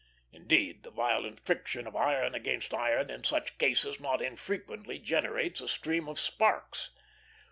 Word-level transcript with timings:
Indeed, 0.31 0.81
the 0.81 0.89
violent 0.89 1.45
friction 1.45 1.85
of 1.85 1.95
iron 1.95 2.33
against 2.33 2.73
iron 2.73 3.11
in 3.11 3.23
such 3.23 3.59
cases 3.59 3.99
not 3.99 4.19
infrequently 4.19 4.97
generates 4.97 5.61
a 5.61 5.67
stream 5.67 6.07
of 6.09 6.19
sparks. 6.19 6.89